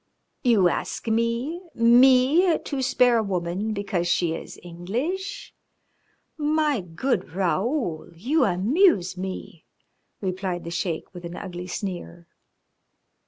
[0.41, 5.53] "You ask me, me to spare a woman because she is English?
[6.39, 9.63] My good Raoul, you amuse me,"
[10.19, 12.27] replied the Sheik, with an ugly sneer.